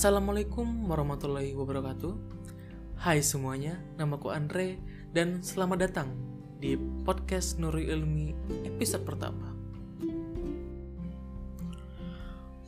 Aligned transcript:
Assalamualaikum 0.00 0.88
warahmatullahi 0.88 1.52
wabarakatuh. 1.52 2.16
Hai 3.04 3.20
semuanya, 3.20 3.76
namaku 4.00 4.32
Andre 4.32 4.80
dan 5.12 5.44
selamat 5.44 5.76
datang 5.76 6.08
di 6.56 6.72
podcast 7.04 7.60
Nuri 7.60 7.84
Ilmi 7.84 8.32
episode 8.64 9.04
pertama. 9.04 9.52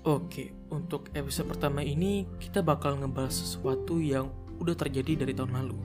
Oke, 0.05 0.53
untuk 0.69 1.09
episode 1.17 1.57
pertama 1.57 1.81
ini 1.81 2.29
kita 2.37 2.61
bakal 2.61 3.01
ngebahas 3.01 3.33
sesuatu 3.33 3.97
yang 3.97 4.29
udah 4.61 4.77
terjadi 4.77 5.25
dari 5.25 5.33
tahun 5.33 5.57
lalu 5.57 5.81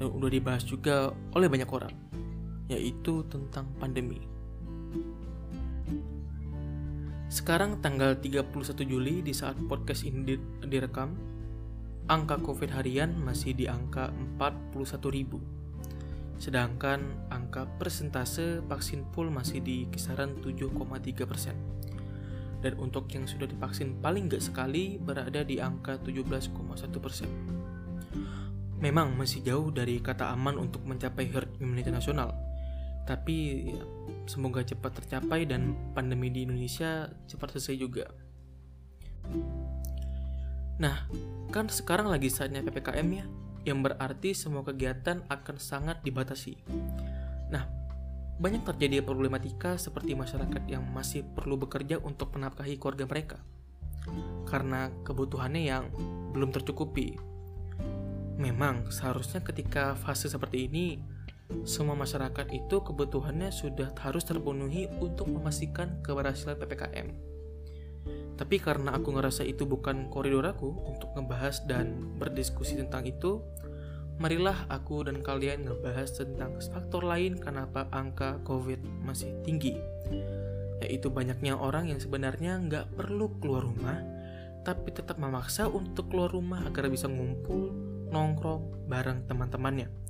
dan 0.00 0.16
udah 0.16 0.32
dibahas 0.32 0.64
juga 0.64 1.12
oleh 1.36 1.52
banyak 1.52 1.68
orang, 1.68 1.92
yaitu 2.72 3.20
tentang 3.28 3.68
pandemi. 3.76 4.16
Sekarang 7.34 7.82
tanggal 7.82 8.14
31 8.14 8.46
Juli 8.86 9.18
di 9.18 9.34
saat 9.34 9.58
podcast 9.66 10.06
ini 10.06 10.38
direkam, 10.70 11.18
angka 12.06 12.38
COVID 12.38 12.70
harian 12.70 13.10
masih 13.18 13.58
di 13.58 13.66
angka 13.66 14.14
41.000. 14.38 15.42
Sedangkan 16.38 17.02
angka 17.34 17.66
persentase 17.74 18.62
vaksin 18.62 19.02
full 19.10 19.34
masih 19.34 19.58
di 19.66 19.90
kisaran 19.90 20.38
7,3 20.46 21.26
persen. 21.26 21.58
Dan 22.62 22.78
untuk 22.78 23.10
yang 23.10 23.26
sudah 23.26 23.50
divaksin 23.50 23.98
paling 23.98 24.30
nggak 24.30 24.38
sekali 24.38 25.02
berada 25.02 25.42
di 25.42 25.58
angka 25.58 25.98
17,1 26.06 26.54
persen. 27.02 27.26
Memang 28.78 29.10
masih 29.18 29.42
jauh 29.42 29.74
dari 29.74 29.98
kata 29.98 30.30
aman 30.30 30.54
untuk 30.54 30.86
mencapai 30.86 31.34
herd 31.34 31.50
immunity 31.58 31.90
nasional, 31.90 32.30
tapi 33.10 33.66
semoga 34.24 34.64
cepat 34.64 35.00
tercapai 35.02 35.44
dan 35.48 35.76
pandemi 35.92 36.32
di 36.32 36.44
Indonesia 36.48 37.08
cepat 37.28 37.56
selesai 37.56 37.76
juga. 37.76 38.06
Nah, 40.80 41.06
kan 41.54 41.70
sekarang 41.70 42.10
lagi 42.10 42.28
saatnya 42.28 42.64
PPKM 42.66 43.08
ya, 43.14 43.24
yang 43.64 43.80
berarti 43.80 44.34
semua 44.34 44.66
kegiatan 44.66 45.22
akan 45.30 45.56
sangat 45.56 46.02
dibatasi. 46.02 46.58
Nah, 47.48 47.64
banyak 48.34 48.66
terjadi 48.66 48.98
problematika 49.06 49.78
seperti 49.78 50.18
masyarakat 50.18 50.66
yang 50.66 50.82
masih 50.90 51.22
perlu 51.22 51.54
bekerja 51.54 52.02
untuk 52.02 52.34
menafkahi 52.34 52.74
keluarga 52.82 53.06
mereka 53.06 53.38
karena 54.44 54.92
kebutuhannya 55.06 55.62
yang 55.64 55.88
belum 56.34 56.52
tercukupi. 56.52 57.16
Memang 58.36 58.90
seharusnya 58.90 59.40
ketika 59.40 59.94
fase 59.94 60.26
seperti 60.26 60.66
ini 60.66 60.98
semua 61.62 61.94
masyarakat 61.94 62.50
itu 62.50 62.82
kebutuhannya 62.82 63.54
sudah 63.54 63.94
harus 64.02 64.26
terpenuhi 64.26 64.90
untuk 64.98 65.30
memastikan 65.30 66.02
keberhasilan 66.02 66.58
PPKM. 66.58 67.08
Tapi 68.34 68.58
karena 68.58 68.98
aku 68.98 69.14
ngerasa 69.14 69.46
itu 69.46 69.62
bukan 69.62 70.10
koridor 70.10 70.44
aku 70.50 70.74
untuk 70.90 71.14
ngebahas 71.14 71.62
dan 71.70 72.18
berdiskusi 72.18 72.74
tentang 72.74 73.06
itu, 73.06 73.38
marilah 74.18 74.66
aku 74.66 75.06
dan 75.06 75.22
kalian 75.22 75.70
ngebahas 75.70 76.10
tentang 76.18 76.58
faktor 76.58 77.06
lain 77.06 77.38
kenapa 77.38 77.86
angka 77.94 78.42
COVID 78.42 79.06
masih 79.06 79.30
tinggi. 79.46 79.78
Yaitu 80.82 81.14
banyaknya 81.14 81.54
orang 81.54 81.94
yang 81.94 82.02
sebenarnya 82.02 82.58
nggak 82.58 82.98
perlu 82.98 83.38
keluar 83.38 83.62
rumah, 83.62 84.02
tapi 84.66 84.90
tetap 84.90 85.22
memaksa 85.22 85.70
untuk 85.70 86.10
keluar 86.10 86.34
rumah 86.34 86.66
agar 86.66 86.90
bisa 86.90 87.06
ngumpul, 87.06 87.70
nongkrong 88.10 88.90
bareng 88.90 89.30
teman-temannya 89.30 90.03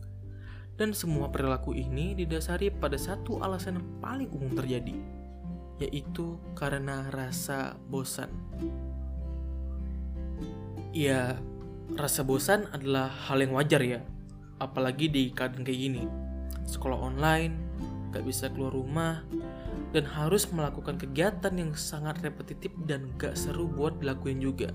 dan 0.74 0.90
semua 0.90 1.30
perilaku 1.30 1.70
ini 1.74 2.18
didasari 2.18 2.70
pada 2.70 2.98
satu 2.98 3.38
alasan 3.42 3.78
yang 3.78 3.88
paling 4.02 4.30
umum 4.34 4.50
terjadi, 4.58 4.98
yaitu 5.78 6.38
karena 6.58 7.06
rasa 7.14 7.78
bosan. 7.86 8.30
Ya, 10.94 11.38
rasa 11.94 12.22
bosan 12.26 12.70
adalah 12.74 13.10
hal 13.10 13.42
yang 13.42 13.54
wajar 13.54 13.82
ya, 13.82 14.00
apalagi 14.58 15.10
di 15.10 15.30
keadaan 15.30 15.62
kayak 15.62 15.80
gini. 15.90 16.04
Sekolah 16.66 16.98
online, 16.98 17.54
gak 18.10 18.26
bisa 18.26 18.50
keluar 18.50 18.74
rumah, 18.74 19.22
dan 19.94 20.06
harus 20.06 20.50
melakukan 20.50 20.98
kegiatan 20.98 21.54
yang 21.54 21.70
sangat 21.78 22.18
repetitif 22.22 22.74
dan 22.86 23.10
gak 23.14 23.38
seru 23.38 23.70
buat 23.70 23.98
dilakuin 24.02 24.42
juga. 24.42 24.74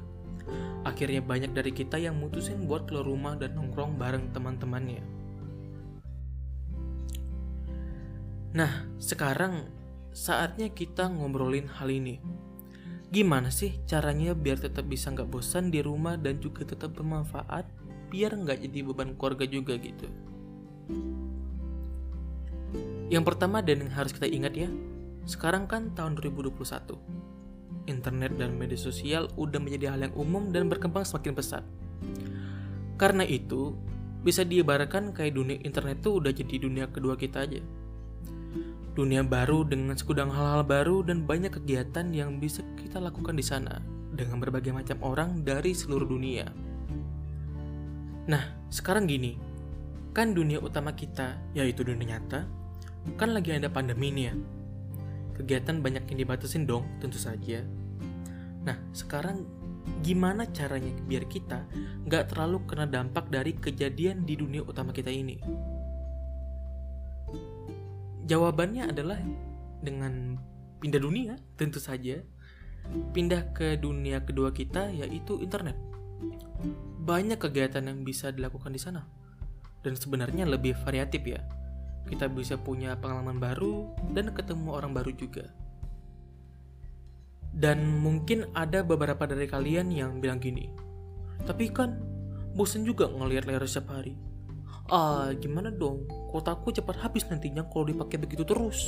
Akhirnya 0.88 1.20
banyak 1.20 1.52
dari 1.52 1.76
kita 1.76 2.00
yang 2.00 2.16
mutusin 2.16 2.64
buat 2.64 2.88
keluar 2.88 3.04
rumah 3.04 3.36
dan 3.36 3.56
nongkrong 3.59 4.00
bareng 4.00 4.32
teman-temannya. 4.32 5.19
Nah, 8.50 8.90
sekarang 8.98 9.70
saatnya 10.10 10.74
kita 10.74 11.06
ngobrolin 11.06 11.70
hal 11.70 11.86
ini. 11.94 12.18
Gimana 13.14 13.54
sih 13.54 13.78
caranya 13.86 14.34
biar 14.34 14.58
tetap 14.58 14.90
bisa 14.90 15.14
nggak 15.14 15.30
bosan 15.30 15.70
di 15.70 15.86
rumah 15.86 16.18
dan 16.18 16.42
juga 16.42 16.66
tetap 16.66 16.98
bermanfaat 16.98 17.66
biar 18.09 18.34
nggak 18.34 18.66
jadi 18.66 18.80
beban 18.86 19.14
keluarga 19.18 19.46
juga 19.46 19.78
gitu. 19.78 20.09
Yang 23.09 23.24
pertama 23.26 23.62
dan 23.62 23.86
yang 23.86 23.94
harus 23.94 24.14
kita 24.14 24.26
ingat 24.30 24.54
ya, 24.54 24.70
sekarang 25.30 25.70
kan 25.70 25.94
tahun 25.94 26.18
2021. 26.18 26.98
Internet 27.86 28.38
dan 28.38 28.54
media 28.58 28.78
sosial 28.78 29.30
udah 29.38 29.58
menjadi 29.62 29.94
hal 29.94 30.09
yang 30.09 30.14
umum 30.18 30.50
dan 30.50 30.70
berkembang 30.70 31.06
semakin 31.06 31.34
pesat. 31.34 31.66
Karena 32.98 33.26
itu, 33.26 33.74
bisa 34.22 34.46
diibaratkan 34.46 35.14
kayak 35.14 35.38
dunia 35.38 35.58
internet 35.62 36.02
tuh 36.02 36.22
udah 36.22 36.34
jadi 36.34 36.62
dunia 36.62 36.86
kedua 36.92 37.16
kita 37.16 37.46
aja 37.46 37.62
dunia 38.98 39.22
baru 39.22 39.66
dengan 39.66 39.96
segudang 39.96 40.34
hal-hal 40.34 40.66
baru 40.66 41.06
dan 41.06 41.24
banyak 41.24 41.54
kegiatan 41.62 42.10
yang 42.14 42.42
bisa 42.42 42.66
kita 42.80 42.98
lakukan 42.98 43.38
di 43.38 43.46
sana 43.46 43.80
dengan 44.14 44.42
berbagai 44.42 44.74
macam 44.74 44.98
orang 45.06 45.46
dari 45.46 45.72
seluruh 45.72 46.10
dunia. 46.10 46.50
Nah, 48.30 48.44
sekarang 48.70 49.10
gini, 49.10 49.38
kan 50.14 50.34
dunia 50.38 50.62
utama 50.62 50.94
kita, 50.94 51.38
yaitu 51.58 51.82
dunia 51.82 52.18
nyata, 52.18 52.46
kan 53.18 53.30
lagi 53.34 53.56
ada 53.56 53.70
pandemi 53.72 54.14
nih 54.14 54.26
ya. 54.30 54.36
Kegiatan 55.40 55.80
banyak 55.80 56.04
yang 56.12 56.18
dibatasin 56.28 56.68
dong, 56.68 56.86
tentu 57.00 57.18
saja. 57.18 57.64
Nah, 58.68 58.76
sekarang 58.92 59.48
gimana 60.06 60.46
caranya 60.52 60.94
biar 61.08 61.26
kita 61.26 61.66
nggak 62.06 62.36
terlalu 62.36 62.62
kena 62.70 62.86
dampak 62.86 63.32
dari 63.32 63.56
kejadian 63.58 64.28
di 64.28 64.38
dunia 64.38 64.62
utama 64.62 64.94
kita 64.94 65.10
ini? 65.10 65.40
Jawabannya 68.29 68.94
adalah 68.94 69.17
dengan 69.81 70.38
pindah 70.78 71.01
dunia, 71.01 71.34
tentu 71.57 71.81
saja. 71.81 72.22
Pindah 72.90 73.50
ke 73.57 73.73
dunia 73.81 74.22
kedua 74.22 74.53
kita 74.53 74.94
yaitu 74.94 75.41
internet. 75.41 75.73
Banyak 77.01 77.41
kegiatan 77.41 77.90
yang 77.90 78.06
bisa 78.06 78.29
dilakukan 78.29 78.69
di 78.69 78.78
sana. 78.78 79.01
Dan 79.81 79.97
sebenarnya 79.97 80.45
lebih 80.45 80.78
variatif 80.85 81.25
ya. 81.25 81.41
Kita 82.06 82.29
bisa 82.29 82.53
punya 82.62 82.94
pengalaman 83.01 83.41
baru 83.41 83.90
dan 84.13 84.29
ketemu 84.29 84.78
orang 84.78 84.94
baru 84.94 85.09
juga. 85.17 85.50
Dan 87.50 87.97
mungkin 88.06 88.46
ada 88.53 88.85
beberapa 88.85 89.25
dari 89.25 89.50
kalian 89.50 89.90
yang 89.90 90.22
bilang 90.22 90.38
gini, 90.38 90.69
tapi 91.50 91.73
kan 91.73 91.97
bosen 92.53 92.85
juga 92.85 93.09
ngelihat 93.09 93.50
layar 93.50 93.66
setiap 93.66 93.90
hari 93.97 94.28
ah 94.90 95.30
gimana 95.38 95.70
dong? 95.70 96.06
Kotaku 96.30 96.74
cepat 96.74 97.02
habis 97.06 97.26
nantinya 97.30 97.66
kalau 97.70 97.90
dipakai 97.90 98.18
begitu 98.18 98.46
terus. 98.46 98.86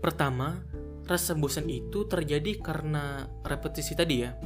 Pertama 0.00 0.62
rasa 1.06 1.32
bosan 1.38 1.70
itu 1.70 2.04
terjadi 2.04 2.60
karena 2.60 3.26
repetisi 3.42 3.96
tadi 3.96 4.16
ya. 4.22 4.36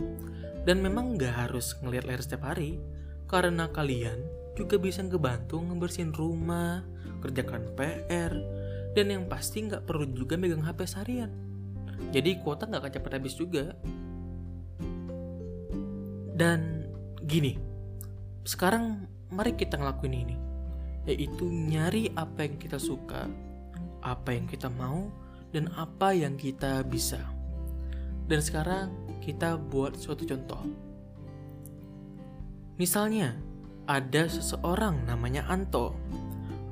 Dan 0.64 0.84
memang 0.84 1.16
nggak 1.16 1.34
harus 1.46 1.74
ngelihat 1.80 2.04
layar 2.06 2.22
setiap 2.22 2.46
hari 2.52 2.78
karena 3.26 3.70
kalian 3.70 4.20
juga 4.58 4.76
bisa 4.76 5.00
ngebantu 5.00 5.62
ngebersihin 5.62 6.12
rumah 6.12 6.84
kerjakan 7.24 7.64
PR 7.78 8.32
dan 8.92 9.06
yang 9.06 9.24
pasti 9.30 9.64
nggak 9.64 9.86
perlu 9.86 10.10
juga 10.10 10.34
megang 10.34 10.66
HP 10.66 10.78
seharian. 10.84 11.30
Jadi 12.10 12.42
kuota 12.42 12.66
nggak 12.66 12.82
akan 12.82 12.92
cepat 12.92 13.12
habis 13.16 13.34
juga. 13.38 13.72
Dan 16.34 16.88
gini 17.20 17.60
sekarang 18.48 19.04
mari 19.30 19.54
kita 19.54 19.78
ngelakuin 19.78 20.14
ini. 20.14 20.36
Yaitu 21.08 21.48
nyari 21.48 22.12
apa 22.12 22.44
yang 22.44 22.60
kita 22.60 22.76
suka 22.76 23.26
apa 24.00 24.32
yang 24.32 24.48
kita 24.48 24.68
mau 24.72 25.08
dan 25.52 25.68
apa 25.76 26.12
yang 26.12 26.36
kita 26.36 26.84
bisa. 26.86 27.20
Dan 28.26 28.40
sekarang 28.40 28.92
kita 29.20 29.58
buat 29.58 29.98
suatu 29.98 30.22
contoh. 30.24 30.62
Misalnya 32.80 33.36
ada 33.84 34.24
seseorang 34.30 35.04
namanya 35.04 35.44
Anto. 35.50 35.92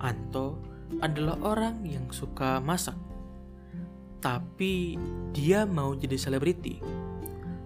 Anto 0.00 0.56
adalah 1.04 1.36
orang 1.44 1.84
yang 1.84 2.08
suka 2.14 2.62
masak. 2.62 2.96
Tapi 4.18 4.96
dia 5.34 5.68
mau 5.68 5.92
jadi 5.94 6.16
selebriti. 6.16 6.80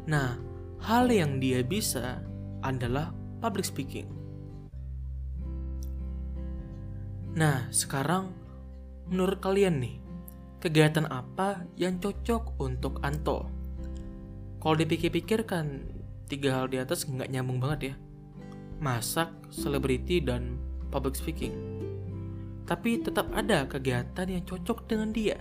Nah 0.08 0.36
hal 0.82 1.06
yang 1.12 1.38
dia 1.38 1.62
bisa 1.62 2.18
adalah 2.64 3.14
public 3.38 3.68
speaking 3.68 4.21
Nah, 7.32 7.64
sekarang 7.72 8.28
menurut 9.08 9.40
kalian 9.40 9.80
nih, 9.80 9.96
kegiatan 10.60 11.08
apa 11.08 11.64
yang 11.80 11.96
cocok 11.96 12.60
untuk 12.60 13.00
Anto? 13.00 13.48
Kalau 14.60 14.76
dipikir-pikir 14.76 15.48
kan 15.48 15.88
tiga 16.28 16.60
hal 16.60 16.68
di 16.68 16.76
atas 16.76 17.08
nggak 17.08 17.32
nyambung 17.32 17.56
banget 17.56 17.80
ya. 17.92 17.94
Masak, 18.84 19.32
selebriti, 19.48 20.20
dan 20.20 20.60
public 20.92 21.16
speaking. 21.16 21.56
Tapi 22.68 23.00
tetap 23.00 23.32
ada 23.32 23.64
kegiatan 23.64 24.28
yang 24.28 24.44
cocok 24.44 24.84
dengan 24.84 25.10
dia. 25.16 25.40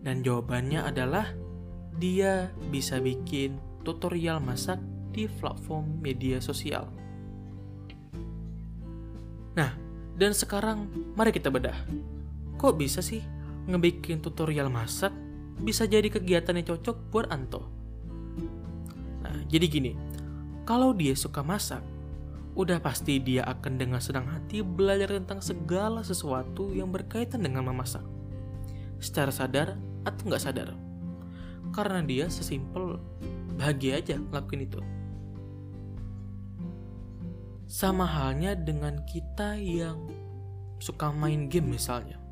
Dan 0.00 0.24
jawabannya 0.24 0.88
adalah 0.88 1.36
dia 2.00 2.48
bisa 2.72 2.96
bikin 2.98 3.60
tutorial 3.84 4.40
masak 4.40 4.80
di 5.12 5.28
platform 5.28 6.00
media 6.00 6.40
sosial. 6.40 6.90
Nah, 9.54 9.83
dan 10.14 10.30
sekarang 10.30 10.86
mari 11.18 11.34
kita 11.34 11.50
bedah. 11.50 11.76
Kok 12.58 12.78
bisa 12.78 13.02
sih 13.02 13.22
ngebikin 13.66 14.22
tutorial 14.22 14.70
masak 14.70 15.10
bisa 15.62 15.86
jadi 15.86 16.06
kegiatan 16.10 16.54
yang 16.58 16.74
cocok 16.74 16.96
buat 17.10 17.26
Anto? 17.30 17.66
Nah, 19.22 19.38
jadi 19.50 19.66
gini, 19.66 19.92
kalau 20.66 20.94
dia 20.94 21.14
suka 21.18 21.42
masak, 21.42 21.82
udah 22.54 22.78
pasti 22.78 23.18
dia 23.18 23.42
akan 23.46 23.74
dengan 23.74 23.98
senang 23.98 24.30
hati 24.30 24.62
belajar 24.62 25.10
tentang 25.10 25.42
segala 25.42 26.06
sesuatu 26.06 26.70
yang 26.70 26.90
berkaitan 26.94 27.42
dengan 27.42 27.66
memasak. 27.66 28.02
Secara 29.02 29.34
sadar 29.34 29.74
atau 30.06 30.22
nggak 30.30 30.42
sadar. 30.42 30.70
Karena 31.74 32.00
dia 32.06 32.30
sesimpel 32.30 33.02
bahagia 33.58 33.98
aja 33.98 34.16
ngelakuin 34.18 34.62
itu. 34.70 34.80
Sama 37.74 38.06
halnya 38.06 38.54
dengan 38.54 39.02
kita 39.02 39.58
yang 39.58 40.06
suka 40.78 41.10
main 41.10 41.50
game 41.50 41.74
misalnya. 41.74 42.22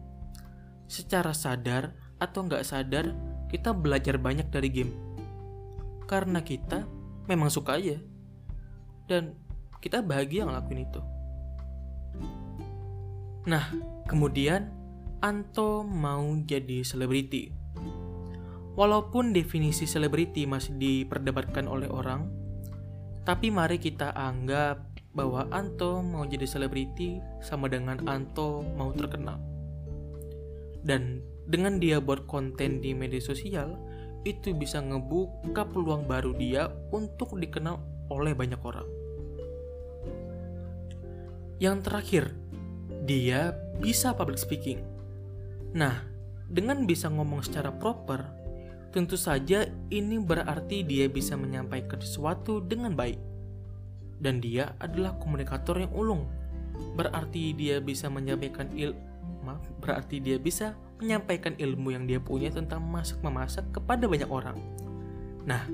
Secara 0.87 1.35
sadar 1.35 1.99
atau 2.23 2.47
nggak 2.47 2.63
sadar, 2.63 3.11
kita 3.51 3.75
belajar 3.75 4.23
banyak 4.23 4.47
dari 4.55 4.71
game. 4.71 4.95
Karena 6.07 6.47
kita 6.47 6.87
memang 7.27 7.51
suka 7.51 7.75
aja. 7.75 7.99
Dan 9.11 9.35
kita 9.83 9.99
bahagia 9.99 10.47
ngelakuin 10.47 10.87
itu. 10.87 11.03
Nah, 13.51 13.67
kemudian 14.07 14.71
Anto 15.27 15.83
mau 15.83 16.23
jadi 16.47 16.87
selebriti. 16.87 17.51
Walaupun 18.79 19.35
definisi 19.35 19.91
selebriti 19.91 20.47
masih 20.47 20.79
diperdebatkan 20.79 21.67
oleh 21.67 21.91
orang, 21.91 22.31
tapi 23.27 23.51
mari 23.51 23.83
kita 23.83 24.15
anggap 24.15 24.92
bahwa 25.13 25.45
Anto 25.53 26.01
mau 26.01 26.25
jadi 26.25 26.49
selebriti 26.49 27.21
sama 27.45 27.69
dengan 27.69 28.01
Anto 28.09 28.65
mau 28.77 28.93
terkenal. 28.97 29.37
Dan 30.83 31.21
dengan 31.45 31.77
dia 31.79 32.01
buat 32.01 32.25
konten 32.25 32.81
di 32.81 32.97
media 32.97 33.21
sosial, 33.21 33.77
itu 34.25 34.57
bisa 34.57 34.81
ngebuka 34.81 35.69
peluang 35.69 36.09
baru 36.09 36.33
dia 36.35 36.73
untuk 36.91 37.37
dikenal 37.37 37.79
oleh 38.09 38.33
banyak 38.33 38.61
orang. 38.63 38.89
Yang 41.61 41.77
terakhir, 41.87 42.25
dia 43.07 43.55
bisa 43.79 44.17
public 44.17 44.41
speaking. 44.41 44.83
Nah, 45.77 46.03
dengan 46.51 46.89
bisa 46.89 47.07
ngomong 47.07 47.47
secara 47.47 47.71
proper, 47.71 48.27
tentu 48.91 49.15
saja 49.15 49.71
ini 49.89 50.19
berarti 50.19 50.83
dia 50.83 51.07
bisa 51.07 51.39
menyampaikan 51.39 52.03
sesuatu 52.03 52.59
dengan 52.61 52.93
baik 52.99 53.32
dan 54.23 54.39
dia 54.39 54.79
adalah 54.79 55.19
komunikator 55.19 55.83
yang 55.83 55.91
ulung. 55.91 56.31
Berarti 56.95 57.53
dia 57.53 57.83
bisa 57.83 58.07
menyampaikan 58.07 58.71
il 58.79 58.95
maaf, 59.43 59.67
berarti 59.83 60.23
dia 60.23 60.39
bisa 60.39 60.79
menyampaikan 61.03 61.59
ilmu 61.59 61.91
yang 61.91 62.07
dia 62.07 62.23
punya 62.23 62.55
tentang 62.55 62.87
masak 62.87 63.19
memasak 63.27 63.67
kepada 63.75 64.07
banyak 64.07 64.31
orang. 64.31 64.55
Nah, 65.43 65.67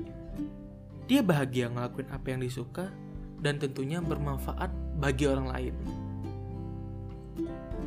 dia 1.05 1.21
bahagia 1.21 1.69
ngelakuin 1.69 2.09
apa 2.09 2.27
yang 2.33 2.41
disuka 2.41 2.89
dan 3.37 3.61
tentunya 3.61 4.01
bermanfaat 4.01 4.73
bagi 4.97 5.29
orang 5.29 5.47
lain. 5.53 5.75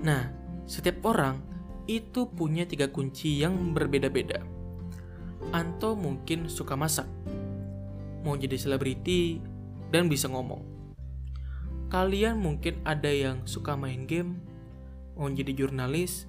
Nah, 0.07 0.31
setiap 0.71 1.03
orang 1.03 1.43
itu 1.91 2.31
punya 2.31 2.63
tiga 2.63 2.87
kunci 2.89 3.43
yang 3.43 3.75
berbeda-beda. 3.75 4.39
Anto 5.51 5.99
mungkin 5.99 6.47
suka 6.47 6.79
masak, 6.79 7.11
mau 8.23 8.39
jadi 8.39 8.55
selebriti 8.55 9.43
dan 9.93 10.09
bisa 10.09 10.27
ngomong. 10.33 10.65
Kalian 11.93 12.41
mungkin 12.41 12.81
ada 12.89 13.13
yang 13.13 13.45
suka 13.45 13.77
main 13.77 14.09
game, 14.09 14.41
mau 15.13 15.29
jadi 15.29 15.53
jurnalis, 15.53 16.25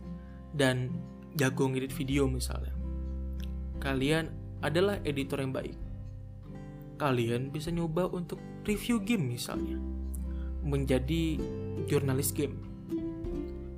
dan 0.52 0.92
jago 1.40 1.72
ngedit 1.72 1.96
video 1.96 2.28
misalnya. 2.28 2.76
Kalian 3.80 4.28
adalah 4.60 5.00
editor 5.08 5.40
yang 5.40 5.56
baik. 5.56 5.80
Kalian 7.00 7.50
bisa 7.50 7.72
nyoba 7.72 8.12
untuk 8.12 8.44
review 8.68 9.00
game 9.00 9.32
misalnya, 9.32 9.80
menjadi 10.68 11.40
jurnalis 11.88 12.36
game. 12.36 12.60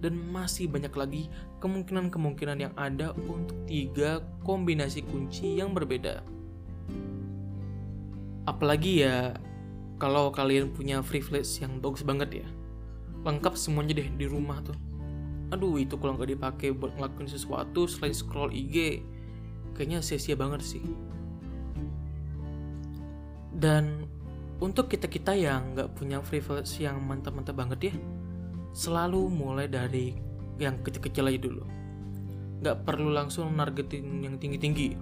Dan 0.01 0.17
masih 0.33 0.69
banyak 0.69 0.93
lagi 0.93 1.29
kemungkinan-kemungkinan 1.61 2.57
yang 2.61 2.73
ada 2.77 3.13
untuk 3.13 3.57
tiga 3.69 4.21
kombinasi 4.41 5.01
kunci 5.05 5.57
yang 5.57 5.73
berbeda. 5.73 6.21
Apalagi 8.45 9.01
ya 9.01 9.33
kalau 9.95 10.31
kalian 10.31 10.71
punya 10.75 10.99
privilege 10.99 11.63
yang 11.63 11.79
bagus 11.79 12.03
banget 12.03 12.43
ya 12.43 12.47
lengkap 13.25 13.57
semuanya 13.57 13.97
deh 13.97 14.09
di 14.13 14.29
rumah 14.29 14.61
tuh. 14.61 14.77
Aduh 15.49 15.81
itu 15.81 15.97
kalau 15.97 16.13
nggak 16.13 16.37
dipakai 16.37 16.69
buat 16.77 16.93
ngelakuin 16.93 17.25
sesuatu 17.25 17.89
selain 17.89 18.13
scroll 18.13 18.53
IG 18.53 19.01
kayaknya 19.73 20.05
sia-sia 20.05 20.37
banget 20.37 20.61
sih. 20.61 20.85
Dan 23.49 24.05
untuk 24.61 24.93
kita-kita 24.93 25.33
yang 25.33 25.73
nggak 25.73 25.97
punya 25.97 26.21
privilege 26.21 26.77
yang 26.77 27.01
mantap-mantap 27.01 27.57
banget 27.57 27.91
ya 27.91 27.93
selalu 28.77 29.27
mulai 29.31 29.65
dari 29.65 30.13
yang 30.61 30.79
kecil-kecil 30.85 31.25
aja 31.25 31.39
dulu. 31.41 31.65
Nggak 32.61 32.77
perlu 32.85 33.09
langsung 33.09 33.51
nargetin 33.57 34.21
yang 34.21 34.37
tinggi-tinggi. 34.37 34.95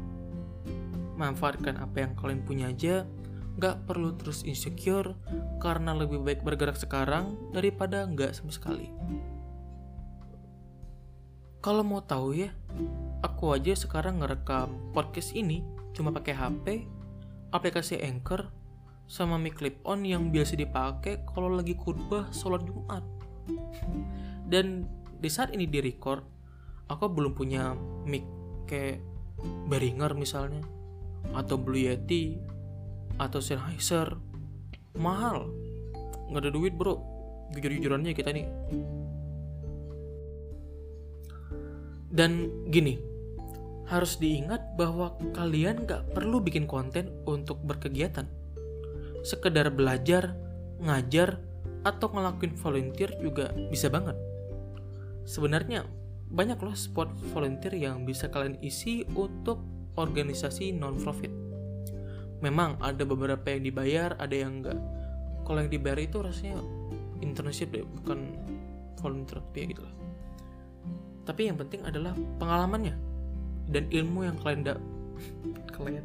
Manfaatkan 1.20 1.78
apa 1.78 2.08
yang 2.08 2.12
kalian 2.18 2.42
punya 2.48 2.66
aja 2.72 3.06
Gak 3.62 3.86
perlu 3.86 4.18
terus 4.18 4.42
insecure 4.42 5.14
karena 5.62 5.94
lebih 5.94 6.22
baik 6.26 6.42
bergerak 6.42 6.78
sekarang 6.78 7.38
daripada 7.54 8.06
nggak 8.10 8.34
sama 8.34 8.50
sekali. 8.50 8.90
Kalau 11.64 11.80
mau 11.80 12.04
tahu 12.04 12.36
ya, 12.36 12.52
aku 13.24 13.56
aja 13.56 13.72
sekarang 13.72 14.20
ngerekam 14.20 14.92
podcast 14.92 15.32
ini 15.32 15.64
cuma 15.96 16.12
pakai 16.12 16.36
HP, 16.36 16.66
aplikasi 17.56 18.04
Anchor, 18.04 18.52
sama 19.08 19.40
mic 19.40 19.56
clip 19.56 19.80
on 19.88 20.04
yang 20.04 20.28
biasa 20.28 20.60
dipakai 20.60 21.24
kalau 21.24 21.48
lagi 21.48 21.78
khutbah 21.78 22.28
sholat 22.36 22.68
Jumat. 22.68 23.00
Dan 24.44 24.92
di 25.24 25.30
saat 25.32 25.56
ini 25.56 25.64
di 25.64 25.80
record, 25.80 26.28
aku 26.92 27.08
belum 27.08 27.32
punya 27.32 27.72
mic 28.04 28.28
kayak 28.68 29.00
Behringer 29.72 30.12
misalnya, 30.20 30.68
atau 31.32 31.56
Blue 31.56 31.80
Yeti, 31.80 32.44
atau 33.18 33.40
Sennheiser 33.42 34.18
mahal. 34.98 35.50
Nggak 36.30 36.42
ada 36.48 36.52
duit 36.54 36.74
bro. 36.74 37.02
Jujur-jujurannya 37.54 38.14
kita 38.18 38.34
nih. 38.34 38.48
Dan 42.14 42.50
gini 42.70 42.98
harus 43.90 44.16
diingat 44.22 44.78
bahwa 44.80 45.18
kalian 45.36 45.84
gak 45.84 46.16
perlu 46.16 46.40
bikin 46.40 46.70
konten 46.70 47.12
untuk 47.28 47.60
berkegiatan. 47.66 48.26
Sekedar 49.26 49.74
belajar 49.74 50.38
ngajar 50.80 51.42
atau 51.84 52.08
ngelakuin 52.14 52.56
volunteer 52.56 53.12
juga 53.20 53.52
bisa 53.70 53.92
banget. 53.92 54.16
Sebenarnya 55.28 55.84
banyak 56.32 56.58
loh 56.64 56.74
spot 56.74 57.12
volunteer 57.36 57.76
yang 57.76 58.08
bisa 58.08 58.32
kalian 58.32 58.58
isi 58.64 59.06
untuk 59.14 59.62
organisasi 60.00 60.74
non-profit 60.74 61.43
memang 62.44 62.76
ada 62.84 63.08
beberapa 63.08 63.48
yang 63.48 63.64
dibayar 63.64 64.20
ada 64.20 64.36
yang 64.36 64.60
enggak. 64.60 64.80
Kalau 65.48 65.64
yang 65.64 65.72
dibayar 65.72 66.00
itu 66.04 66.20
rasanya 66.20 66.60
internship 67.24 67.72
deh 67.72 67.88
bukan 67.88 68.36
volunteer 69.00 69.40
ya 69.56 69.66
gitu 69.72 69.82
lah. 69.88 69.96
Tapi 71.24 71.48
yang 71.48 71.56
penting 71.56 71.88
adalah 71.88 72.12
pengalamannya 72.36 72.96
dan 73.72 73.88
ilmu 73.88 74.28
yang 74.28 74.36
kalian 74.44 74.62
da 74.68 74.76
kalian. 75.76 76.04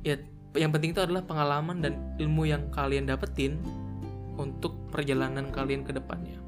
Ya 0.00 0.16
yang 0.56 0.72
penting 0.72 0.96
itu 0.96 1.04
adalah 1.04 1.24
pengalaman 1.24 1.84
dan 1.84 1.92
ilmu 2.16 2.48
yang 2.48 2.72
kalian 2.72 3.08
dapetin 3.08 3.60
untuk 4.40 4.72
perjalanan 4.88 5.52
kalian 5.52 5.84
ke 5.84 5.92
depannya. 5.92 6.40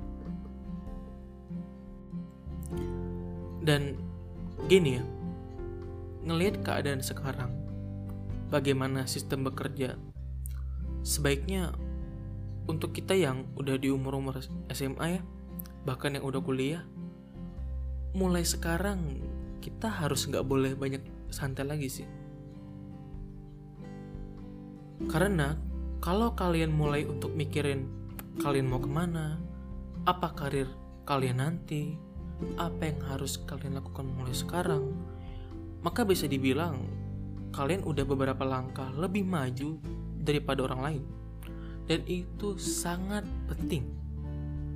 Dan 3.65 3.97
gini 4.69 5.01
ya 5.01 5.05
ngelihat 6.25 6.65
keadaan 6.65 7.05
sekarang 7.05 7.64
bagaimana 8.55 9.11
sistem 9.11 9.51
bekerja. 9.51 9.99
Sebaiknya 11.03 11.75
untuk 12.71 12.95
kita 12.95 13.19
yang 13.19 13.51
udah 13.59 13.75
di 13.75 13.91
umur-umur 13.91 14.39
SMA 14.71 15.19
ya, 15.19 15.23
bahkan 15.83 16.15
yang 16.15 16.23
udah 16.23 16.39
kuliah, 16.39 16.87
mulai 18.15 18.47
sekarang 18.47 19.19
kita 19.59 19.91
harus 19.91 20.31
nggak 20.31 20.47
boleh 20.47 20.79
banyak 20.79 21.03
santai 21.35 21.67
lagi 21.67 21.91
sih. 21.91 22.07
Karena 25.11 25.59
kalau 25.99 26.39
kalian 26.39 26.71
mulai 26.71 27.03
untuk 27.03 27.35
mikirin 27.35 27.91
kalian 28.39 28.71
mau 28.71 28.79
ke 28.79 28.87
mana, 28.87 29.43
apa 30.07 30.31
karir 30.31 30.71
kalian 31.05 31.43
nanti, 31.43 31.99
apa 32.55 32.87
yang 32.87 33.03
harus 33.11 33.43
kalian 33.45 33.83
lakukan 33.83 34.07
mulai 34.07 34.33
sekarang, 34.33 34.95
maka 35.83 36.07
bisa 36.07 36.25
dibilang 36.31 37.04
kalian 37.55 37.87
udah 37.87 38.03
beberapa 38.03 38.43
langkah 38.43 38.91
lebih 38.99 39.23
maju 39.23 39.79
daripada 40.19 40.67
orang 40.67 40.81
lain. 40.83 41.03
Dan 41.87 42.03
itu 42.11 42.59
sangat 42.59 43.23
penting. 43.47 43.87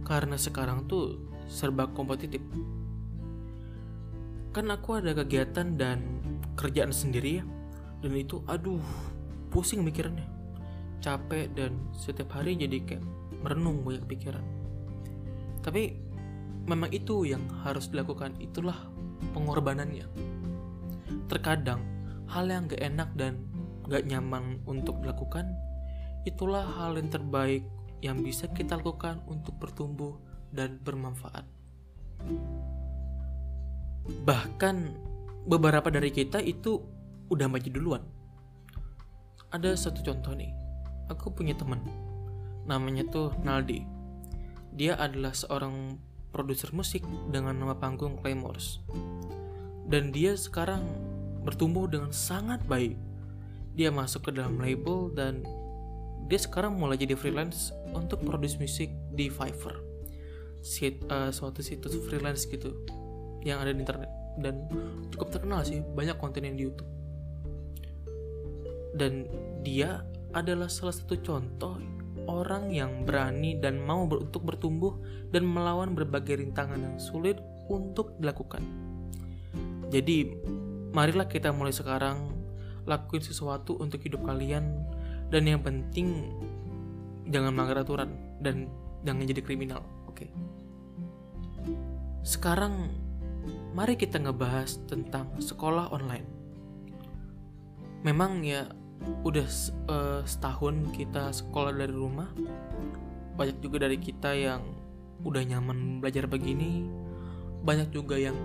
Karena 0.06 0.38
sekarang 0.38 0.86
tuh 0.86 1.18
serba 1.50 1.90
kompetitif. 1.90 2.38
Kan 4.54 4.70
aku 4.70 5.02
ada 5.02 5.10
kegiatan 5.12 5.74
dan 5.74 6.22
kerjaan 6.54 6.94
sendiri 6.94 7.42
ya. 7.42 7.44
Dan 7.98 8.14
itu 8.14 8.46
aduh, 8.46 8.80
pusing 9.50 9.82
mikirnya. 9.82 10.24
Capek 11.02 11.50
dan 11.58 11.74
setiap 11.98 12.38
hari 12.38 12.54
jadi 12.54 12.78
kayak 12.86 13.04
merenung 13.42 13.82
banyak 13.82 14.06
pikiran. 14.06 14.44
Tapi 15.66 15.98
memang 16.68 16.94
itu 16.94 17.26
yang 17.26 17.42
harus 17.66 17.90
dilakukan, 17.90 18.38
itulah 18.38 18.76
pengorbanannya. 19.34 20.06
Terkadang 21.26 21.97
hal 22.28 22.46
yang 22.48 22.68
gak 22.68 22.80
enak 22.84 23.10
dan 23.16 23.40
gak 23.88 24.04
nyaman 24.04 24.60
untuk 24.68 25.00
dilakukan, 25.00 25.56
itulah 26.28 26.64
hal 26.64 26.96
yang 27.00 27.08
terbaik 27.08 27.64
yang 28.04 28.20
bisa 28.22 28.46
kita 28.52 28.78
lakukan 28.78 29.24
untuk 29.26 29.56
bertumbuh 29.58 30.20
dan 30.52 30.78
bermanfaat. 30.84 31.44
Bahkan 34.24 34.76
beberapa 35.48 35.88
dari 35.88 36.12
kita 36.12 36.40
itu 36.44 36.84
udah 37.28 37.48
maju 37.48 37.68
duluan. 37.68 38.04
Ada 39.48 39.76
satu 39.76 40.04
contoh 40.04 40.36
nih, 40.36 40.52
aku 41.08 41.32
punya 41.32 41.56
teman, 41.56 41.80
namanya 42.68 43.08
tuh 43.08 43.32
Naldi. 43.40 43.84
Dia 44.76 45.00
adalah 45.00 45.32
seorang 45.32 45.96
produser 46.30 46.70
musik 46.76 47.02
dengan 47.32 47.56
nama 47.56 47.74
panggung 47.80 48.20
Claymores. 48.20 48.84
Dan 49.88 50.12
dia 50.12 50.36
sekarang 50.36 50.84
bertumbuh 51.48 51.88
dengan 51.88 52.12
sangat 52.12 52.60
baik. 52.68 53.00
Dia 53.72 53.88
masuk 53.88 54.28
ke 54.28 54.30
dalam 54.36 54.60
label 54.60 55.08
dan 55.16 55.40
dia 56.28 56.36
sekarang 56.36 56.76
mulai 56.76 57.00
jadi 57.00 57.16
freelance 57.16 57.72
untuk 57.96 58.20
produce 58.20 58.60
musik 58.60 58.92
di 59.16 59.32
Fiverr. 59.32 59.80
Sit, 60.60 61.00
uh, 61.08 61.32
suatu 61.32 61.64
situs 61.64 61.96
freelance 62.04 62.44
gitu 62.44 62.76
yang 63.46 63.64
ada 63.64 63.72
di 63.72 63.80
internet 63.80 64.10
dan 64.42 64.66
cukup 65.14 65.30
terkenal 65.32 65.62
sih 65.62 65.80
banyak 65.94 66.18
konten 66.18 66.42
yang 66.42 66.58
di 66.58 66.66
YouTube 66.66 66.90
dan 68.98 69.30
dia 69.62 70.02
adalah 70.34 70.66
salah 70.66 70.92
satu 70.92 71.14
contoh 71.22 71.78
orang 72.28 72.74
yang 72.74 73.06
berani 73.06 73.56
dan 73.56 73.80
mau 73.80 74.04
ber 74.04 74.26
untuk 74.28 74.44
bertumbuh 74.44 74.98
dan 75.32 75.46
melawan 75.46 75.96
berbagai 75.96 76.44
rintangan 76.44 76.76
yang 76.76 76.96
sulit 77.00 77.40
untuk 77.70 78.12
dilakukan. 78.20 78.60
Jadi, 79.88 80.36
marilah 80.92 81.28
kita 81.28 81.52
mulai 81.52 81.72
sekarang 81.72 82.32
lakuin 82.88 83.24
sesuatu 83.24 83.76
untuk 83.80 84.02
hidup 84.04 84.24
kalian. 84.24 84.84
Dan 85.28 85.44
yang 85.44 85.60
penting 85.60 86.32
jangan 87.28 87.52
melanggar 87.52 87.84
aturan 87.84 88.16
dan 88.40 88.72
jangan 89.04 89.28
jadi 89.28 89.44
kriminal 89.44 89.84
oke? 90.08 90.24
Okay? 90.24 90.30
sekarang 92.28 92.92
mari 93.72 93.96
kita 93.96 94.20
ngebahas 94.20 94.84
tentang 94.84 95.32
sekolah 95.40 95.88
online. 95.88 96.28
Memang 98.04 98.44
ya 98.44 98.68
udah 99.24 99.48
uh, 99.88 100.20
setahun 100.28 100.92
kita 100.92 101.32
sekolah 101.32 101.72
dari 101.72 101.96
rumah. 101.96 102.28
Banyak 103.32 103.64
juga 103.64 103.88
dari 103.88 103.96
kita 103.96 104.36
yang 104.36 104.60
udah 105.24 105.40
nyaman 105.40 106.04
belajar 106.04 106.28
begini. 106.28 106.84
Banyak 107.64 107.96
juga 107.96 108.20
yang 108.20 108.36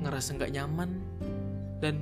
ngerasa 0.00 0.40
nggak 0.40 0.54
nyaman 0.56 0.90
dan 1.82 2.00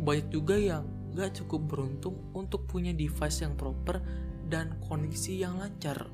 banyak 0.00 0.28
juga 0.28 0.54
yang 0.56 0.84
gak 1.16 1.40
cukup 1.42 1.72
beruntung 1.72 2.20
untuk 2.36 2.68
punya 2.68 2.92
device 2.92 3.40
yang 3.40 3.56
proper 3.56 4.04
dan 4.46 4.76
koneksi 4.84 5.32
yang 5.32 5.56
lancar. 5.56 6.06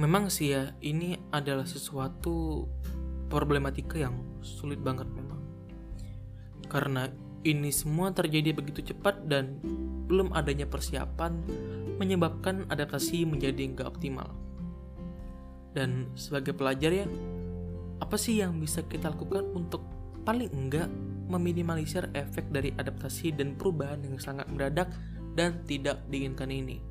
Memang 0.00 0.32
sih 0.32 0.56
ya, 0.56 0.72
ini 0.80 1.20
adalah 1.30 1.68
sesuatu 1.68 2.66
problematika 3.28 4.00
yang 4.00 4.16
sulit 4.40 4.80
banget 4.80 5.06
memang. 5.12 5.40
Karena 6.66 7.08
ini 7.44 7.68
semua 7.68 8.08
terjadi 8.16 8.56
begitu 8.56 8.94
cepat 8.94 9.28
dan 9.28 9.60
belum 10.08 10.32
adanya 10.32 10.64
persiapan 10.64 11.44
menyebabkan 12.00 12.66
adaptasi 12.72 13.28
menjadi 13.28 13.68
nggak 13.72 13.88
optimal. 13.88 14.32
Dan 15.72 16.12
sebagai 16.16 16.56
pelajar 16.56 16.92
ya, 16.92 17.06
apa 18.00 18.16
sih 18.16 18.40
yang 18.40 18.56
bisa 18.60 18.84
kita 18.84 19.12
lakukan 19.12 19.44
untuk 19.56 19.84
paling 20.24 20.52
enggak 20.52 20.88
meminimalisir 21.32 22.12
efek 22.12 22.52
dari 22.52 22.70
adaptasi 22.76 23.32
dan 23.32 23.56
perubahan 23.56 24.04
yang 24.04 24.20
sangat 24.20 24.44
mendadak 24.52 24.92
dan 25.32 25.64
tidak 25.64 26.04
diinginkan 26.12 26.52
ini. 26.52 26.84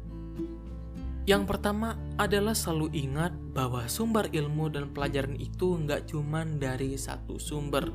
Yang 1.29 1.53
pertama 1.53 1.93
adalah 2.17 2.57
selalu 2.57 2.97
ingat 2.97 3.29
bahwa 3.53 3.85
sumber 3.85 4.25
ilmu 4.33 4.73
dan 4.73 4.89
pelajaran 4.89 5.37
itu 5.37 5.77
nggak 5.77 6.09
cuma 6.09 6.41
dari 6.41 6.97
satu 6.97 7.37
sumber. 7.37 7.93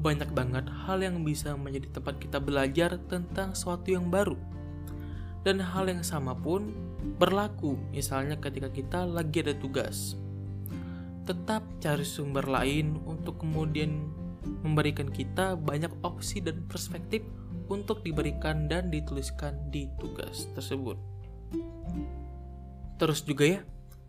Banyak 0.00 0.32
banget 0.32 0.64
hal 0.88 1.04
yang 1.04 1.20
bisa 1.20 1.52
menjadi 1.52 2.00
tempat 2.00 2.16
kita 2.16 2.40
belajar 2.40 2.96
tentang 3.12 3.52
sesuatu 3.52 3.92
yang 3.92 4.08
baru. 4.08 4.40
Dan 5.44 5.60
hal 5.60 5.92
yang 5.92 6.00
sama 6.00 6.32
pun 6.32 6.72
berlaku 7.20 7.76
misalnya 7.92 8.40
ketika 8.40 8.72
kita 8.72 9.04
lagi 9.04 9.44
ada 9.44 9.54
tugas 9.54 10.16
tetap 11.28 11.60
cari 11.76 12.08
sumber 12.08 12.48
lain 12.48 13.04
untuk 13.04 13.44
kemudian 13.44 14.08
memberikan 14.64 15.08
kita 15.08 15.54
banyak 15.56 15.90
opsi 16.02 16.40
dan 16.42 16.64
perspektif 16.66 17.24
untuk 17.68 18.00
diberikan 18.00 18.66
dan 18.66 18.88
dituliskan 18.88 19.68
di 19.68 19.88
tugas 20.00 20.48
tersebut. 20.56 20.96
Terus 22.98 23.22
juga 23.22 23.44
ya, 23.46 23.60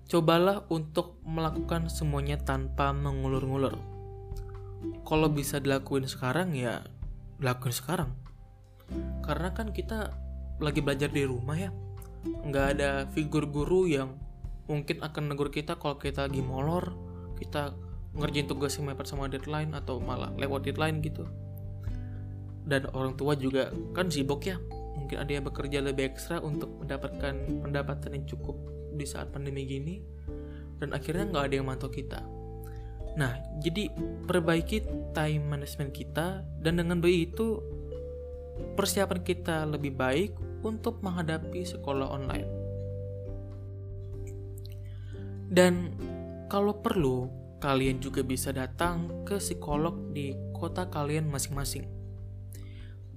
cobalah 0.09 0.65
untuk 0.71 1.21
melakukan 1.27 1.91
semuanya 1.91 2.39
tanpa 2.39 2.95
mengulur-ngulur. 2.95 3.77
Kalau 5.03 5.27
bisa 5.29 5.59
dilakuin 5.59 6.07
sekarang 6.07 6.55
ya, 6.55 6.81
lakuin 7.43 7.75
sekarang. 7.75 8.11
Karena 9.21 9.53
kan 9.53 9.75
kita 9.75 10.15
lagi 10.57 10.81
belajar 10.81 11.11
di 11.11 11.27
rumah 11.27 11.55
ya, 11.59 11.69
nggak 12.25 12.65
ada 12.79 12.89
figur 13.11 13.45
guru 13.45 13.85
yang 13.85 14.17
mungkin 14.69 15.01
akan 15.01 15.33
negur 15.33 15.49
kita 15.49 15.81
kalau 15.81 15.97
kita 15.97 16.29
lagi 16.29 16.45
molor 16.45 16.93
kita 17.41 17.73
ngerjain 18.15 18.49
tugas 18.49 18.73
yang 18.77 18.89
mepet 18.89 19.05
sama 19.05 19.29
deadline 19.29 19.73
atau 19.77 20.01
malah 20.01 20.33
lewat 20.35 20.65
deadline 20.65 20.99
gitu. 21.03 21.25
Dan 22.65 22.89
orang 22.93 23.17
tua 23.17 23.33
juga 23.33 23.73
kan 23.93 24.09
sibuk 24.09 24.45
ya 24.45 24.57
mungkin 25.09 25.25
ada 25.25 25.31
yang 25.31 25.45
bekerja 25.47 25.79
lebih 25.81 26.13
ekstra 26.13 26.37
untuk 26.37 26.69
mendapatkan 26.85 27.33
pendapatan 27.65 28.13
yang 28.13 28.25
cukup 28.29 28.53
di 28.93 29.09
saat 29.09 29.33
pandemi 29.33 29.65
gini 29.65 30.05
dan 30.77 30.93
akhirnya 30.93 31.25
nggak 31.33 31.45
ada 31.49 31.55
yang 31.57 31.65
mantau 31.65 31.89
kita. 31.89 32.21
Nah 33.17 33.33
jadi 33.57 33.89
perbaiki 34.29 34.85
time 35.17 35.43
management 35.49 35.97
kita 35.97 36.45
dan 36.61 36.73
dengan 36.77 37.01
begitu 37.01 37.57
persiapan 38.77 39.19
kita 39.23 39.65
lebih 39.65 39.95
baik 39.95 40.35
untuk 40.61 40.99
menghadapi 41.01 41.63
sekolah 41.63 42.05
online. 42.05 42.49
Dan 45.49 45.97
kalau 46.45 46.77
perlu, 46.77 47.25
kalian 47.59 47.99
juga 47.99 48.23
bisa 48.23 48.55
datang 48.55 49.27
ke 49.27 49.37
psikolog 49.37 50.15
di 50.15 50.33
kota 50.55 50.87
kalian 50.87 51.27
masing-masing. 51.27 51.85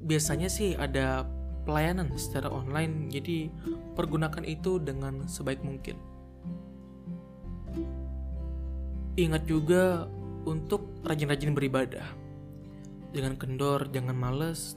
Biasanya 0.02 0.50
sih 0.50 0.74
ada 0.74 1.26
pelayanan 1.62 2.10
secara 2.18 2.50
online, 2.50 3.06
jadi 3.06 3.48
pergunakan 3.94 4.42
itu 4.42 4.82
dengan 4.82 5.30
sebaik 5.30 5.62
mungkin. 5.62 5.94
Ingat 9.14 9.46
juga 9.46 10.10
untuk 10.42 10.90
rajin-rajin 11.06 11.54
beribadah. 11.54 12.06
Jangan 13.14 13.38
kendor, 13.38 13.86
jangan 13.94 14.16
males. 14.18 14.74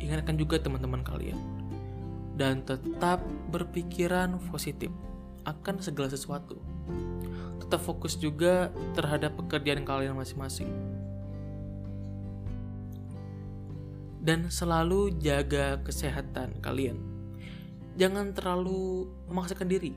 Ingatkan 0.00 0.40
juga 0.40 0.56
teman-teman 0.56 1.04
kalian. 1.04 1.36
Dan 2.40 2.64
tetap 2.64 3.20
berpikiran 3.52 4.40
positif 4.48 4.88
akan 5.44 5.84
segala 5.84 6.08
sesuatu 6.08 6.56
tetap 7.60 7.84
fokus 7.84 8.16
juga 8.16 8.72
terhadap 8.96 9.36
pekerjaan 9.36 9.84
kalian 9.84 10.16
masing-masing. 10.16 10.72
Dan 14.20 14.52
selalu 14.52 15.16
jaga 15.20 15.80
kesehatan 15.80 16.60
kalian. 16.60 17.00
Jangan 17.96 18.36
terlalu 18.36 19.08
memaksakan 19.28 19.68
diri. 19.68 19.92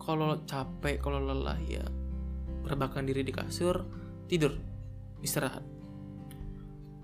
Kalau 0.00 0.40
capek, 0.46 0.98
kalau 0.98 1.20
lelah 1.22 1.58
ya 1.66 1.84
rebakan 2.66 3.06
diri 3.06 3.22
di 3.22 3.30
kasur, 3.30 3.86
tidur, 4.26 4.58
istirahat. 5.22 5.62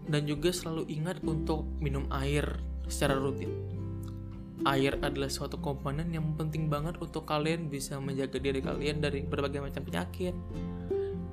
Dan 0.07 0.27
juga 0.27 0.55
selalu 0.55 0.87
ingat 0.91 1.23
untuk 1.27 1.67
minum 1.83 2.07
air 2.15 2.47
secara 2.87 3.19
rutin. 3.19 3.76
Air 4.65 4.97
adalah 5.05 5.29
suatu 5.29 5.61
komponen 5.61 6.09
yang 6.09 6.33
penting 6.41 6.73
banget 6.73 6.97
untuk 6.97 7.29
kalian 7.29 7.69
bisa 7.69 8.01
menjaga 8.01 8.41
diri 8.41 8.65
kalian 8.65 9.05
dari 9.05 9.21
berbagai 9.21 9.61
macam 9.61 9.85
penyakit, 9.85 10.33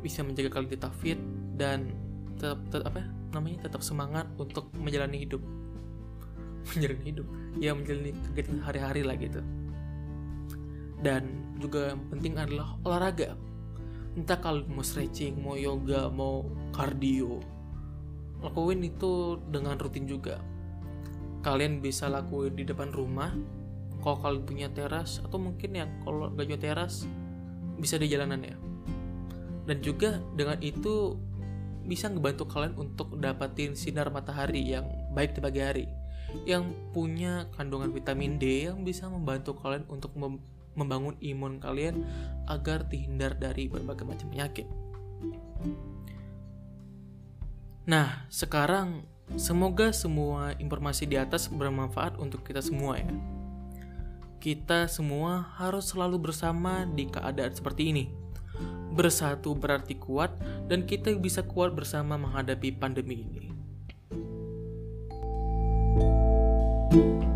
bisa 0.04 0.26
menjaga 0.28 0.60
kalian 0.60 0.72
tetap 0.76 0.92
fit 1.00 1.20
dan 1.56 1.96
tetap, 2.36 2.60
tetap 2.68 2.92
apa 2.92 3.00
ya, 3.00 3.08
namanya 3.32 3.58
tetap 3.72 3.80
semangat 3.80 4.28
untuk 4.36 4.68
menjalani 4.76 5.24
hidup, 5.24 5.40
menjalani 6.76 7.06
hidup, 7.08 7.28
ya 7.64 7.72
menjalani 7.72 8.12
kegiatan 8.32 8.60
hari-hari 8.60 9.02
lah 9.08 9.16
gitu. 9.16 9.40
Dan 11.00 11.56
juga 11.60 11.96
yang 11.96 12.04
penting 12.12 12.34
adalah 12.36 12.76
olahraga. 12.84 13.40
Entah 14.14 14.38
kalian 14.38 14.70
mau 14.70 14.86
stretching, 14.86 15.42
mau 15.42 15.58
yoga, 15.58 16.06
mau 16.12 16.46
cardio, 16.76 17.42
lakuin 18.44 18.84
itu 18.84 19.40
dengan 19.48 19.80
rutin 19.80 20.06
juga 20.06 20.38
kalian 21.44 21.84
bisa 21.84 22.08
lakuin 22.08 22.56
di 22.56 22.64
depan 22.64 22.90
rumah 22.96 23.36
kalau 24.00 24.20
kalian 24.20 24.44
punya 24.44 24.68
teras 24.72 25.20
atau 25.20 25.38
mungkin 25.40 25.76
ya 25.76 25.86
kalau 26.04 26.32
gak 26.32 26.48
punya 26.48 26.60
teras 26.60 27.06
bisa 27.78 28.00
di 28.00 28.08
jalanan 28.08 28.42
ya 28.44 28.56
dan 29.68 29.78
juga 29.80 30.20
dengan 30.36 30.60
itu 30.64 31.20
bisa 31.84 32.08
ngebantu 32.08 32.48
kalian 32.48 32.80
untuk 32.80 33.20
dapatin 33.20 33.76
sinar 33.76 34.08
matahari 34.08 34.64
yang 34.64 34.88
baik 35.12 35.36
di 35.36 35.40
pagi 35.44 35.60
hari 35.60 35.86
yang 36.48 36.74
punya 36.96 37.46
kandungan 37.54 37.92
vitamin 37.94 38.40
D 38.42 38.72
yang 38.72 38.82
bisa 38.82 39.06
membantu 39.06 39.54
kalian 39.60 39.86
untuk 39.92 40.16
membangun 40.74 41.14
imun 41.22 41.62
kalian 41.62 42.02
agar 42.50 42.90
terhindar 42.90 43.38
dari 43.38 43.70
berbagai 43.70 44.02
macam 44.02 44.28
penyakit. 44.34 44.66
Nah, 47.86 48.26
sekarang 48.34 49.06
Semoga 49.34 49.90
semua 49.96 50.54
informasi 50.60 51.08
di 51.10 51.18
atas 51.18 51.48
bermanfaat 51.50 52.20
untuk 52.20 52.44
kita 52.46 52.60
semua 52.60 53.00
ya. 53.00 53.10
Kita 54.44 54.92
semua 54.92 55.48
harus 55.56 55.90
selalu 55.90 56.30
bersama 56.32 56.84
di 56.84 57.08
keadaan 57.08 57.56
seperti 57.56 57.96
ini. 57.96 58.06
Bersatu 58.94 59.56
berarti 59.58 59.98
kuat 59.98 60.36
dan 60.68 60.84
kita 60.84 61.16
bisa 61.18 61.42
kuat 61.42 61.74
bersama 61.74 62.20
menghadapi 62.20 62.76
pandemi 62.76 63.24
ini. 63.24 63.50
thank 66.94 67.24
you 67.24 67.33